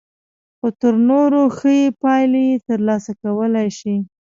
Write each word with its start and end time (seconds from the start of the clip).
خو 0.57 0.67
تر 0.79 0.93
نورو 1.09 1.41
ښې 1.57 1.77
پايلې 2.01 2.47
ترلاسه 2.67 3.11
کولای 3.23 3.67
شئ. 3.79 3.95